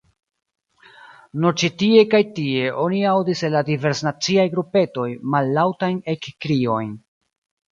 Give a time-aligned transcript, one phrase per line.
[1.41, 6.93] Nur ĉi tie kaj tie oni aŭdis el la diversnaciaj grupetoj mallaŭtajn ekkriojn: